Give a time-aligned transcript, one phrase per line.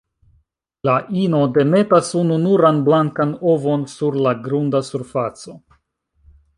[0.87, 5.59] La ino demetas ununuran blankan ovon sur la grunda surfaco.